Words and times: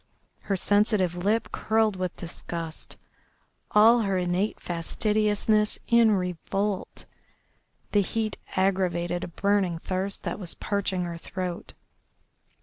Her 0.39 0.55
sensitive 0.55 1.15
lip 1.15 1.51
curled 1.51 1.95
with 1.95 2.15
disgust, 2.17 2.97
all 3.69 3.99
her 4.01 4.17
innate 4.17 4.59
fastidiousness 4.59 5.77
in 5.85 6.09
revolt. 6.13 7.05
The 7.91 8.01
heat 8.01 8.35
aggravated 8.55 9.23
a 9.23 9.27
burning 9.27 9.77
thirst 9.77 10.23
that 10.23 10.39
was 10.39 10.55
parching 10.55 11.03
her 11.03 11.19
throat. 11.19 11.73